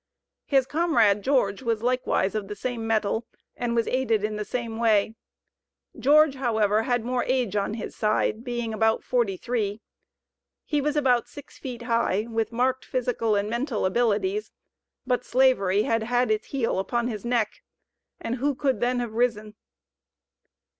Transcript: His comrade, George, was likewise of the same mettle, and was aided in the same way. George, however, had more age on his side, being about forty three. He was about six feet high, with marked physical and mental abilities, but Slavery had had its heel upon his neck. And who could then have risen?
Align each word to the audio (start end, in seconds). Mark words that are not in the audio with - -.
His 0.45 0.65
comrade, 0.65 1.21
George, 1.21 1.61
was 1.61 1.83
likewise 1.83 2.33
of 2.33 2.47
the 2.47 2.55
same 2.55 2.87
mettle, 2.87 3.27
and 3.55 3.75
was 3.75 3.85
aided 3.87 4.23
in 4.23 4.35
the 4.35 4.43
same 4.43 4.79
way. 4.79 5.13
George, 5.95 6.33
however, 6.33 6.81
had 6.81 7.05
more 7.05 7.23
age 7.25 7.55
on 7.55 7.75
his 7.75 7.95
side, 7.95 8.43
being 8.43 8.73
about 8.73 9.03
forty 9.03 9.37
three. 9.37 9.79
He 10.65 10.81
was 10.81 10.95
about 10.95 11.27
six 11.27 11.59
feet 11.59 11.83
high, 11.83 12.25
with 12.27 12.51
marked 12.51 12.83
physical 12.83 13.35
and 13.35 13.47
mental 13.47 13.85
abilities, 13.85 14.51
but 15.05 15.23
Slavery 15.23 15.83
had 15.83 16.01
had 16.01 16.31
its 16.31 16.47
heel 16.47 16.79
upon 16.79 17.07
his 17.07 17.23
neck. 17.23 17.61
And 18.19 18.37
who 18.37 18.55
could 18.55 18.79
then 18.79 18.99
have 19.01 19.13
risen? 19.13 19.53